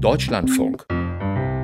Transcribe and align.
Deutschlandfunk. 0.00 0.86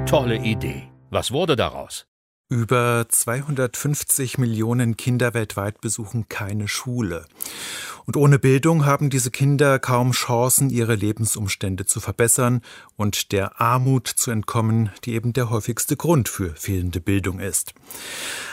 Tolle 0.07 0.37
Idee. 0.37 0.89
Was 1.11 1.33
wurde 1.33 1.55
daraus? 1.55 2.07
Über 2.49 3.05
250 3.07 4.39
Millionen 4.39 4.97
Kinder 4.97 5.35
weltweit 5.35 5.83
besuchen 5.83 6.29
keine 6.29 6.67
Schule. 6.67 7.27
Und 8.07 8.17
ohne 8.17 8.39
Bildung 8.39 8.85
haben 8.85 9.11
diese 9.11 9.31
Kinder 9.31 9.79
kaum 9.79 10.13
Chancen, 10.13 10.71
ihre 10.71 10.95
Lebensumstände 10.95 11.87
zu 11.87 12.01
verbessern 12.01 12.63
und 12.97 13.33
der 13.33 13.61
Armut 13.61 14.09
zu 14.09 14.31
entkommen, 14.31 14.91
die 15.05 15.15
eben 15.15 15.33
der 15.33 15.51
häufigste 15.51 15.97
Grund 15.97 16.29
für 16.29 16.55
fehlende 16.55 17.01
Bildung 17.01 17.39
ist. 17.39 17.75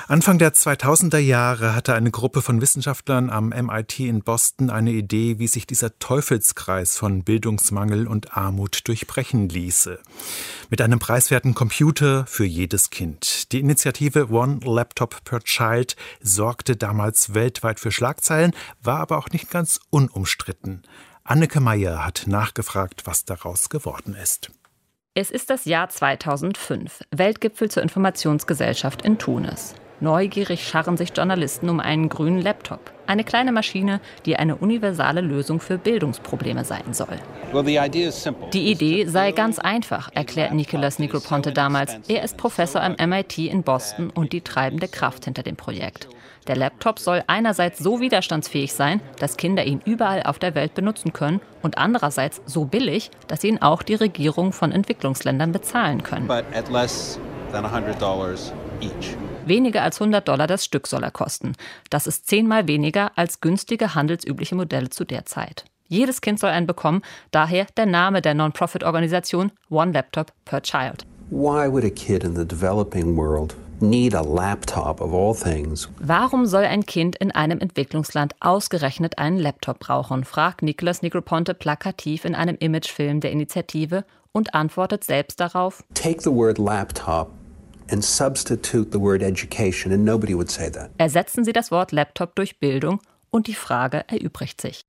Anfang 0.08 0.40
der 0.40 0.54
2000er 0.54 1.20
Jahre 1.20 1.76
hatte 1.76 1.94
eine 1.94 2.10
Gruppe 2.10 2.42
von 2.42 2.62
Wissenschaftlern 2.62 3.30
am 3.30 3.50
MIT 3.50 4.00
in 4.00 4.24
Boston 4.24 4.72
eine 4.72 4.92
Idee, 4.92 5.38
wie 5.38 5.48
sich 5.48 5.68
dieser 5.68 6.00
Teufelskreis 6.00 6.98
von 6.98 7.24
Bildungsmangel 7.24 8.08
und 8.08 8.36
Armut 8.36 8.88
durchbrechen 8.88 9.50
ließe. 9.50 10.00
Mit 10.72 10.82
einem 10.82 10.98
preiswerten 10.98 11.54
Computer 11.54 12.26
für 12.26 12.46
jedes 12.46 12.90
Kind. 12.90 13.52
Die 13.52 13.60
Initiative 13.60 14.32
One 14.32 14.60
Laptop 14.64 15.24
per 15.26 15.42
Child 15.42 15.96
sorgte 16.22 16.76
damals 16.76 17.36
weltweit 17.36 17.80
für 17.80 17.92
Schlagzeilen, 17.92 18.54
war 18.82 19.00
aber 19.00 19.20
auch 19.20 19.30
nicht 19.30 19.39
ganz 19.48 19.80
unumstritten. 19.90 20.84
Anneke 21.24 21.62
Meyer 21.62 22.06
hat 22.06 22.24
nachgefragt, 22.28 23.06
was 23.06 23.24
daraus 23.26 23.70
geworden 23.70 24.16
ist. 24.16 24.52
Es 25.14 25.32
ist 25.32 25.50
das 25.50 25.66
Jahr 25.66 25.90
2005, 25.90 27.02
Weltgipfel 27.12 27.70
zur 27.70 27.84
Informationsgesellschaft 27.84 29.02
in 29.04 29.18
Tunis. 29.18 29.76
Neugierig 30.02 30.66
scharren 30.68 30.96
sich 30.96 31.12
Journalisten 31.16 31.70
um 31.70 31.80
einen 31.80 32.08
grünen 32.08 32.42
Laptop. 32.42 32.80
Eine 33.06 33.24
kleine 33.24 33.52
Maschine, 33.52 34.00
die 34.26 34.38
eine 34.38 34.56
universale 34.56 35.22
Lösung 35.22 35.60
für 35.60 35.78
Bildungsprobleme 35.78 36.64
sein 36.64 36.94
soll. 36.94 37.18
Die 38.54 38.72
Idee 38.72 39.06
sei 39.08 39.32
ganz 39.32 39.60
einfach, 39.60 40.10
erklärt 40.14 40.54
Nicolas 40.54 41.00
Negroponte 41.00 41.52
damals. 41.52 41.98
Er 42.08 42.24
ist 42.24 42.38
Professor 42.38 42.82
am 42.82 42.96
MIT 42.98 43.40
in 43.40 43.64
Boston 43.64 44.10
und 44.12 44.32
die 44.32 44.42
treibende 44.42 44.88
Kraft 44.88 45.26
hinter 45.26 45.44
dem 45.44 45.56
Projekt. 45.56 46.08
Der 46.48 46.56
Laptop 46.56 47.00
soll 47.00 47.24
einerseits 47.28 47.80
so 47.80 48.00
widerstandsfähig 48.00 48.74
sein, 48.74 49.02
dass 49.20 49.38
Kinder 49.38 49.66
ihn 49.66 49.82
überall 49.86 50.24
auf 50.24 50.40
der 50.40 50.56
Welt 50.56 50.74
benutzen 50.74 51.12
können 51.12 51.42
und 51.62 51.78
andererseits 51.78 52.42
so 52.46 52.66
billig, 52.66 53.12
dass 53.28 53.44
ihn 53.44 53.62
auch 53.62 53.84
die 53.84 53.96
Regierungen 53.96 54.54
von 54.54 54.72
Entwicklungsländern 54.72 55.52
bezahlen 55.52 56.04
können. 56.04 56.28
Weniger 59.50 59.82
als 59.82 60.00
100 60.00 60.28
Dollar 60.28 60.46
das 60.46 60.64
Stück 60.64 60.86
soll 60.86 61.04
er 61.04 61.10
kosten. 61.10 61.54
Das 61.90 62.06
ist 62.06 62.28
zehnmal 62.28 62.68
weniger 62.68 63.12
als 63.18 63.42
günstige 63.42 63.96
handelsübliche 63.96 64.54
Modelle 64.54 64.92
zu 64.92 65.06
der 65.06 65.26
Zeit. 65.26 65.66
Jedes 65.88 66.22
Kind 66.22 66.40
soll 66.40 66.52
einen 66.52 66.68
bekommen, 66.68 67.02
daher 67.32 67.66
der 67.76 67.88
Name 67.88 68.22
der 68.22 68.36
Non-Profit-Organisation 68.36 69.52
One 69.72 69.92
Laptop 69.92 70.32
per 70.46 70.62
Child. 70.62 71.04
Why 71.32 71.68
would 71.68 71.84
a 71.84 71.90
kid 71.90 72.24
in 72.24 72.36
the 72.36 72.46
developing 72.46 73.18
world 73.18 73.56
need 73.80 74.14
a 74.14 74.22
laptop 74.22 75.02
of 75.02 75.14
all 75.14 75.34
things? 75.34 75.90
Warum 76.00 76.46
soll 76.46 76.66
ein 76.66 76.86
Kind 76.86 77.16
in 77.16 77.32
einem 77.32 77.60
Entwicklungsland 77.60 78.36
ausgerechnet 78.42 79.18
einen 79.18 79.40
Laptop 79.40 79.80
brauchen? 79.80 80.26
fragt 80.26 80.62
Nicolas 80.62 81.02
Negroponte 81.02 81.56
plakativ 81.56 82.24
in 82.24 82.36
einem 82.36 82.56
Imagefilm 82.60 83.20
der 83.20 83.32
Initiative 83.32 84.06
und 84.32 84.54
antwortet 84.54 85.04
selbst 85.04 85.40
darauf: 85.40 85.84
Take 85.96 86.22
the 86.22 86.32
word 86.32 86.60
laptop 86.60 87.32
and 87.92 88.04
substitute 88.04 88.92
the 88.92 89.00
word 89.00 89.22
education 89.22 89.92
and 89.92 90.06
nobody 90.06 90.34
would 90.34 90.50
say 90.50 90.70
that. 90.72 90.92
Ersetzen 90.98 91.44
Sie 91.44 91.54
das 91.54 91.72
Wort 91.72 91.92
Laptop 91.92 92.36
durch 92.36 92.60
Bildung 92.60 93.00
und 93.30 93.48
die 93.48 93.54
Frage 93.54 94.04
erübrigt 94.08 94.62
sich. 94.62 94.86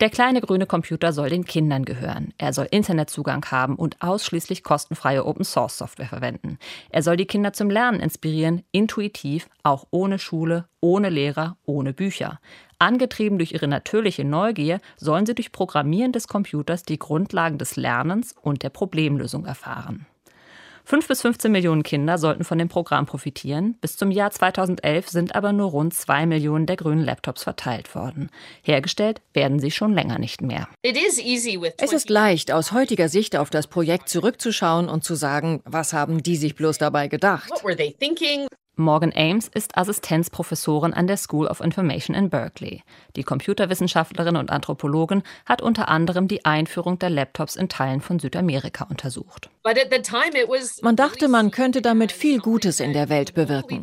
Der 0.00 0.08
kleine 0.08 0.40
grüne 0.40 0.64
Computer 0.64 1.12
soll 1.12 1.28
den 1.28 1.44
Kindern 1.44 1.84
gehören. 1.84 2.32
Er 2.38 2.54
soll 2.54 2.66
Internetzugang 2.70 3.44
haben 3.50 3.76
und 3.76 4.00
ausschließlich 4.00 4.62
kostenfreie 4.62 5.26
Open-Source-Software 5.26 6.08
verwenden. 6.08 6.58
Er 6.88 7.02
soll 7.02 7.18
die 7.18 7.26
Kinder 7.26 7.52
zum 7.52 7.68
Lernen 7.68 8.00
inspirieren, 8.00 8.62
intuitiv, 8.72 9.50
auch 9.62 9.86
ohne 9.90 10.18
Schule, 10.18 10.64
ohne 10.80 11.10
Lehrer, 11.10 11.58
ohne 11.66 11.92
Bücher. 11.92 12.40
Angetrieben 12.78 13.36
durch 13.36 13.52
ihre 13.52 13.68
natürliche 13.68 14.24
Neugier 14.24 14.80
sollen 14.96 15.26
sie 15.26 15.34
durch 15.34 15.52
Programmieren 15.52 16.12
des 16.12 16.28
Computers 16.28 16.82
die 16.82 16.98
Grundlagen 16.98 17.58
des 17.58 17.76
Lernens 17.76 18.34
und 18.40 18.62
der 18.62 18.70
Problemlösung 18.70 19.44
erfahren. 19.44 20.06
Fünf 20.90 21.06
bis 21.06 21.22
15 21.22 21.52
Millionen 21.52 21.84
Kinder 21.84 22.18
sollten 22.18 22.42
von 22.42 22.58
dem 22.58 22.68
Programm 22.68 23.06
profitieren. 23.06 23.76
Bis 23.80 23.96
zum 23.96 24.10
Jahr 24.10 24.32
2011 24.32 25.08
sind 25.08 25.36
aber 25.36 25.52
nur 25.52 25.70
rund 25.70 25.94
zwei 25.94 26.26
Millionen 26.26 26.66
der 26.66 26.74
grünen 26.74 27.04
Laptops 27.04 27.44
verteilt 27.44 27.94
worden. 27.94 28.28
Hergestellt 28.64 29.22
werden 29.32 29.60
sie 29.60 29.70
schon 29.70 29.94
länger 29.94 30.18
nicht 30.18 30.42
mehr. 30.42 30.66
Es 31.78 31.92
ist 31.92 32.10
leicht, 32.10 32.50
aus 32.50 32.72
heutiger 32.72 33.08
Sicht 33.08 33.36
auf 33.36 33.50
das 33.50 33.68
Projekt 33.68 34.08
zurückzuschauen 34.08 34.88
und 34.88 35.04
zu 35.04 35.14
sagen, 35.14 35.62
was 35.64 35.92
haben 35.92 36.24
die 36.24 36.34
sich 36.34 36.56
bloß 36.56 36.78
dabei 36.78 37.06
gedacht? 37.06 37.52
Morgan 38.80 39.12
Ames 39.14 39.48
ist 39.48 39.76
Assistenzprofessorin 39.76 40.92
an 40.92 41.06
der 41.06 41.16
School 41.16 41.46
of 41.46 41.60
Information 41.60 42.16
in 42.16 42.30
Berkeley. 42.30 42.82
Die 43.16 43.22
Computerwissenschaftlerin 43.22 44.36
und 44.36 44.50
Anthropologin 44.50 45.22
hat 45.46 45.62
unter 45.62 45.88
anderem 45.88 46.26
die 46.26 46.44
Einführung 46.44 46.98
der 46.98 47.10
Laptops 47.10 47.56
in 47.56 47.68
Teilen 47.68 48.00
von 48.00 48.18
Südamerika 48.18 48.84
untersucht. 48.84 49.50
Man 50.82 50.96
dachte, 50.96 51.28
man 51.28 51.50
könnte 51.50 51.82
damit 51.82 52.12
viel 52.12 52.40
Gutes 52.40 52.80
in 52.80 52.92
der 52.92 53.08
Welt 53.08 53.34
bewirken. 53.34 53.82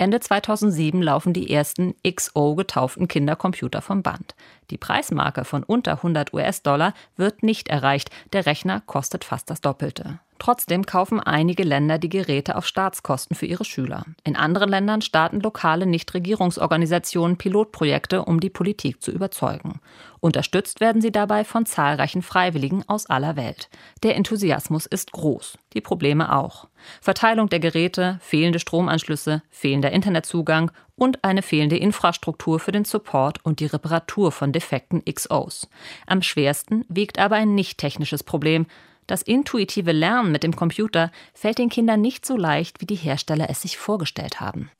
Ende 0.00 0.20
2007 0.20 1.02
laufen 1.02 1.32
die 1.32 1.52
ersten 1.52 1.94
XO 2.08 2.54
getauften 2.54 3.08
Kindercomputer 3.08 3.82
vom 3.82 4.04
Band. 4.04 4.36
Die 4.70 4.78
Preismarke 4.78 5.44
von 5.44 5.64
unter 5.64 5.94
100 5.94 6.32
US-Dollar 6.32 6.94
wird 7.16 7.42
nicht 7.42 7.68
erreicht. 7.68 8.10
Der 8.32 8.46
Rechner 8.46 8.80
kostet 8.86 9.24
fast 9.24 9.50
das 9.50 9.60
Doppelte. 9.60 10.20
Trotzdem 10.38 10.86
kaufen 10.86 11.20
einige 11.20 11.64
Länder 11.64 11.98
die 11.98 12.08
Geräte 12.08 12.56
auf 12.56 12.66
Staatskosten 12.66 13.36
für 13.36 13.46
ihre 13.46 13.64
Schüler. 13.64 14.04
In 14.24 14.36
anderen 14.36 14.68
Ländern 14.68 15.02
starten 15.02 15.40
lokale 15.40 15.86
Nichtregierungsorganisationen 15.86 17.36
Pilotprojekte, 17.36 18.24
um 18.24 18.38
die 18.38 18.50
Politik 18.50 19.02
zu 19.02 19.10
überzeugen. 19.10 19.80
Unterstützt 20.20 20.80
werden 20.80 21.02
sie 21.02 21.12
dabei 21.12 21.44
von 21.44 21.66
zahlreichen 21.66 22.22
Freiwilligen 22.22 22.84
aus 22.88 23.06
aller 23.06 23.36
Welt. 23.36 23.68
Der 24.02 24.16
Enthusiasmus 24.16 24.86
ist 24.86 25.12
groß, 25.12 25.58
die 25.74 25.80
Probleme 25.80 26.34
auch. 26.34 26.68
Verteilung 27.00 27.48
der 27.48 27.60
Geräte, 27.60 28.18
fehlende 28.20 28.58
Stromanschlüsse, 28.58 29.42
fehlender 29.50 29.90
Internetzugang 29.92 30.70
und 30.96 31.24
eine 31.24 31.42
fehlende 31.42 31.76
Infrastruktur 31.76 32.58
für 32.58 32.72
den 32.72 32.84
Support 32.84 33.44
und 33.44 33.60
die 33.60 33.66
Reparatur 33.66 34.32
von 34.32 34.52
defekten 34.52 35.04
XOs. 35.04 35.68
Am 36.06 36.22
schwersten 36.22 36.84
wiegt 36.88 37.18
aber 37.18 37.36
ein 37.36 37.54
nicht 37.54 37.78
technisches 37.78 38.22
Problem, 38.22 38.66
das 39.08 39.22
intuitive 39.22 39.92
Lernen 39.92 40.30
mit 40.30 40.44
dem 40.44 40.54
Computer 40.54 41.10
fällt 41.34 41.58
den 41.58 41.70
Kindern 41.70 42.00
nicht 42.00 42.24
so 42.24 42.36
leicht, 42.36 42.80
wie 42.80 42.86
die 42.86 42.94
Hersteller 42.94 43.50
es 43.50 43.62
sich 43.62 43.78
vorgestellt 43.78 44.40
haben. 44.40 44.70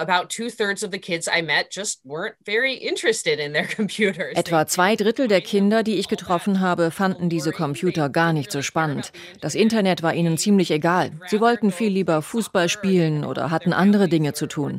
Etwa 4.36 4.66
zwei 4.66 4.96
Drittel 4.96 5.28
der 5.28 5.40
Kinder, 5.40 5.82
die 5.82 5.96
ich 5.96 6.08
getroffen 6.08 6.60
habe, 6.60 6.90
fanden 6.90 7.30
diese 7.30 7.52
Computer 7.52 8.10
gar 8.10 8.32
nicht 8.32 8.52
so 8.52 8.62
spannend. 8.62 9.12
Das 9.40 9.54
Internet 9.54 10.02
war 10.02 10.14
ihnen 10.14 10.36
ziemlich 10.36 10.70
egal. 10.70 11.12
Sie 11.26 11.40
wollten 11.40 11.72
viel 11.72 11.90
lieber 11.90 12.22
Fußball 12.22 12.68
spielen 12.68 13.24
oder 13.24 13.50
hatten 13.50 13.72
andere 13.72 14.08
Dinge 14.08 14.34
zu 14.34 14.46
tun. 14.46 14.78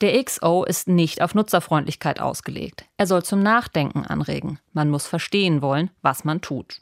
Der 0.00 0.22
XO 0.24 0.64
ist 0.64 0.88
nicht 0.88 1.20
auf 1.20 1.34
Nutzerfreundlichkeit 1.34 2.20
ausgelegt. 2.20 2.86
Er 2.96 3.06
soll 3.06 3.22
zum 3.22 3.42
Nachdenken 3.42 4.06
anregen. 4.06 4.58
Man 4.72 4.88
muss 4.88 5.06
verstehen 5.06 5.60
wollen, 5.60 5.90
was 6.00 6.24
man 6.24 6.40
tut. 6.40 6.80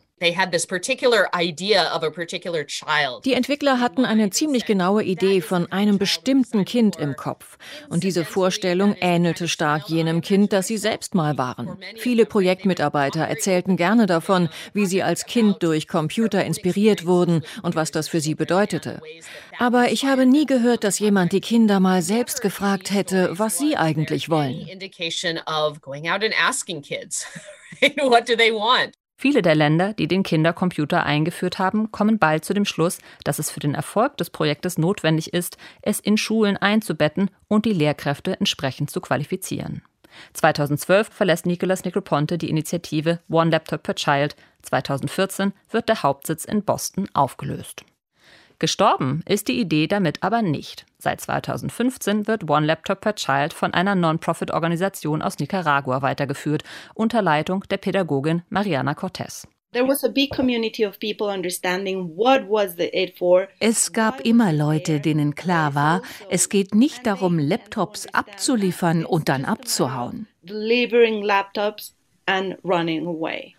Die 3.24 3.32
Entwickler 3.32 3.80
hatten 3.80 4.04
eine 4.04 4.30
ziemlich 4.30 4.66
genaue 4.66 5.02
Idee 5.02 5.40
von 5.40 5.70
einem 5.72 5.98
bestimmten 5.98 6.64
Kind 6.64 6.96
im 6.96 7.16
Kopf. 7.16 7.58
Und 7.88 8.04
diese 8.04 8.24
Vorstellung 8.24 8.94
ähnelte 9.00 9.48
stark 9.48 9.88
jenem 9.88 10.20
Kind, 10.20 10.52
das 10.52 10.66
sie 10.66 10.78
selbst 10.78 11.14
mal 11.14 11.38
waren. 11.38 11.78
Viele 11.96 12.26
Projektmitarbeiter 12.26 13.20
erzählten 13.20 13.76
gerne 13.76 14.06
davon, 14.06 14.48
wie 14.72 14.86
sie 14.86 15.02
als 15.02 15.26
Kind 15.26 15.62
durch 15.62 15.88
Computer 15.88 16.44
inspiriert 16.44 17.06
wurden 17.06 17.42
und 17.62 17.76
was 17.76 17.90
das 17.90 18.08
für 18.08 18.20
sie 18.20 18.34
bedeutete. 18.34 19.00
Aber 19.58 19.90
ich 19.90 20.04
habe 20.04 20.26
nie 20.26 20.46
gehört, 20.46 20.84
dass 20.84 20.98
jemand 20.98 21.32
die 21.32 21.40
Kinder 21.40 21.80
mal 21.80 22.02
selbst 22.02 22.42
gefragt 22.42 22.90
hätte, 22.92 23.38
was 23.38 23.58
sie 23.58 23.76
eigentlich 23.76 24.28
wollen. 24.28 24.66
Viele 29.20 29.42
der 29.42 29.56
Länder, 29.56 29.94
die 29.94 30.06
den 30.06 30.22
Kindercomputer 30.22 31.02
eingeführt 31.02 31.58
haben, 31.58 31.90
kommen 31.90 32.20
bald 32.20 32.44
zu 32.44 32.54
dem 32.54 32.64
Schluss, 32.64 33.00
dass 33.24 33.40
es 33.40 33.50
für 33.50 33.58
den 33.58 33.74
Erfolg 33.74 34.16
des 34.16 34.30
Projektes 34.30 34.78
notwendig 34.78 35.34
ist, 35.34 35.58
es 35.82 35.98
in 35.98 36.16
Schulen 36.16 36.56
einzubetten 36.56 37.28
und 37.48 37.64
die 37.64 37.72
Lehrkräfte 37.72 38.38
entsprechend 38.38 38.92
zu 38.92 39.00
qualifizieren. 39.00 39.82
2012 40.34 41.08
verlässt 41.08 41.46
Nicolas 41.46 41.84
Negroponte 41.84 42.38
die 42.38 42.48
Initiative 42.48 43.18
One 43.28 43.50
Laptop 43.50 43.82
per 43.82 43.96
Child. 43.96 44.36
2014 44.62 45.52
wird 45.68 45.88
der 45.88 46.04
Hauptsitz 46.04 46.44
in 46.44 46.62
Boston 46.62 47.08
aufgelöst. 47.12 47.84
Gestorben 48.60 49.22
ist 49.28 49.46
die 49.46 49.60
Idee 49.60 49.86
damit 49.86 50.24
aber 50.24 50.42
nicht. 50.42 50.84
Seit 50.98 51.20
2015 51.20 52.26
wird 52.26 52.50
One 52.50 52.66
Laptop 52.66 53.00
per 53.00 53.14
Child 53.14 53.52
von 53.52 53.72
einer 53.72 53.94
Non-Profit-Organisation 53.94 55.22
aus 55.22 55.38
Nicaragua 55.38 56.02
weitergeführt, 56.02 56.64
unter 56.94 57.22
Leitung 57.22 57.64
der 57.70 57.76
Pädagogin 57.76 58.42
Mariana 58.48 58.94
Cortez. 58.94 59.46
Es 63.60 63.92
gab 63.92 64.22
immer 64.22 64.52
Leute, 64.52 64.98
denen 64.98 65.36
klar 65.36 65.76
war, 65.76 66.02
es 66.28 66.48
geht 66.48 66.74
nicht 66.74 67.06
darum, 67.06 67.38
Laptops 67.38 68.06
abzuliefern 68.12 69.04
und 69.04 69.28
dann 69.28 69.44
abzuhauen. 69.44 70.26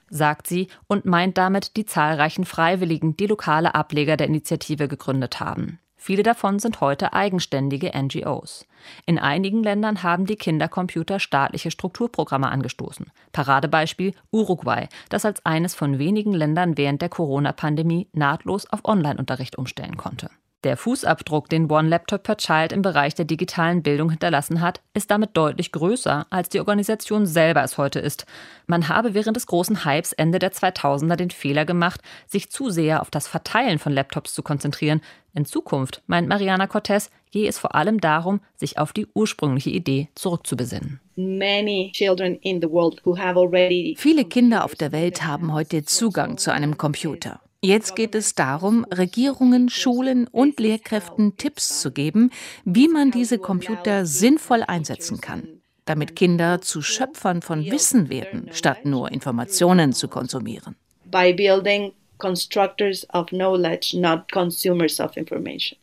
Sagt 0.10 0.48
sie 0.48 0.68
und 0.88 1.06
meint 1.06 1.38
damit 1.38 1.76
die 1.76 1.86
zahlreichen 1.86 2.46
Freiwilligen, 2.46 3.18
die 3.18 3.28
lokale 3.28 3.76
Ableger 3.76 4.16
der 4.16 4.28
Initiative 4.28 4.88
gegründet 4.88 5.40
haben. 5.40 5.80
Viele 6.02 6.24
davon 6.24 6.60
sind 6.60 6.80
heute 6.80 7.12
eigenständige 7.12 7.92
NGOs. 7.94 8.66
In 9.06 9.20
einigen 9.20 9.64
Ländern 9.64 10.02
haben 10.02 10.26
die 10.26 10.38
Kindercomputer 10.38 11.20
staatliche 11.20 11.72
Strukturprogramme 11.72 12.50
angestoßen. 12.50 13.12
Paradebeispiel 13.34 14.14
Uruguay, 14.32 14.88
das 15.10 15.26
als 15.26 15.46
eines 15.46 15.76
von 15.76 16.00
wenigen 16.00 16.32
Ländern 16.32 16.78
während 16.78 17.02
der 17.02 17.10
Corona-Pandemie 17.10 18.08
nahtlos 18.14 18.66
auf 18.72 18.86
Online-Unterricht 18.86 19.58
umstellen 19.58 19.98
konnte. 19.98 20.30
Der 20.66 20.76
Fußabdruck, 20.76 21.48
den 21.48 21.72
One 21.72 21.88
Laptop 21.88 22.24
per 22.24 22.36
Child 22.36 22.74
im 22.74 22.82
Bereich 22.82 23.16
der 23.16 23.24
digitalen 23.24 23.82
Bildung 23.82 24.10
hinterlassen 24.10 24.60
hat, 24.60 24.82
ist 24.94 25.10
damit 25.10 25.38
deutlich 25.38 25.72
größer, 25.72 26.28
als 26.30 26.50
die 26.50 26.60
Organisation 26.60 27.26
selber 27.26 27.64
es 27.64 27.78
heute 27.78 28.00
ist. 28.00 28.26
Man 28.68 28.90
habe 28.90 29.14
während 29.14 29.38
des 29.38 29.48
großen 29.48 29.86
Hypes 29.86 30.12
Ende 30.12 30.38
der 30.38 30.52
2000er 30.52 31.16
den 31.16 31.30
Fehler 31.30 31.64
gemacht, 31.64 32.02
sich 32.28 32.52
zu 32.52 32.70
sehr 32.72 33.02
auf 33.02 33.10
das 33.10 33.26
Verteilen 33.26 33.80
von 33.80 33.94
Laptops 33.94 34.34
zu 34.34 34.44
konzentrieren. 34.44 35.00
In 35.34 35.46
Zukunft, 35.46 36.04
meint 36.08 36.28
Mariana 36.28 36.68
Cortez, 36.68 37.10
gehe 37.32 37.48
es 37.48 37.58
vor 37.58 37.74
allem 37.74 38.02
darum, 38.02 38.42
sich 38.58 38.78
auf 38.78 38.92
die 38.92 39.08
ursprüngliche 39.14 39.70
Idee 39.70 40.10
zurückzubesinnen. 40.16 41.00
Viele 43.98 44.26
Kinder 44.26 44.66
auf 44.66 44.76
der 44.76 44.92
Welt 44.92 45.24
haben 45.24 45.54
heute 45.54 45.86
Zugang 45.86 46.38
zu 46.38 46.52
einem 46.52 46.78
Computer. 46.78 47.40
Jetzt 47.62 47.98
geht 47.98 48.16
es 48.16 48.36
darum, 48.36 48.86
Regierungen, 48.86 49.68
Schulen 49.68 50.28
und 50.28 50.62
Lehrkräften 50.62 51.36
Tipps 51.36 51.82
zu 51.82 51.92
geben, 51.92 52.32
wie 52.64 52.88
man 52.88 53.12
diese 53.12 53.38
Computer 53.38 54.06
sinnvoll 54.06 54.64
einsetzen 54.64 55.20
kann, 55.20 55.46
damit 55.84 56.16
Kinder 56.16 56.62
zu 56.62 56.82
Schöpfern 56.82 57.42
von 57.42 57.66
Wissen 57.66 58.10
werden, 58.10 58.50
statt 58.54 58.86
nur 58.86 59.12
Informationen 59.12 59.92
zu 59.92 60.08
konsumieren. 60.08 60.78
By 61.12 61.34
building 61.34 61.92
constructors 62.18 63.06
of 63.14 63.28
knowledge, 63.28 63.98
not 64.00 64.32
consumers 64.32 65.02
of 65.02 65.18
information. 65.18 65.78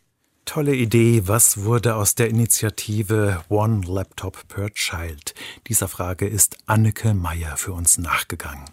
Tolle 0.46 0.74
Idee. 0.74 1.22
Was 1.26 1.64
wurde 1.64 1.96
aus 1.96 2.14
der 2.14 2.28
Initiative 2.28 3.42
One 3.48 3.84
Laptop 3.86 4.46
per 4.48 4.72
Child? 4.72 5.34
Dieser 5.66 5.88
Frage 5.88 6.26
ist 6.26 6.56
Anneke 6.66 7.14
Meyer 7.14 7.56
für 7.56 7.72
uns 7.72 7.98
nachgegangen. 7.98 8.64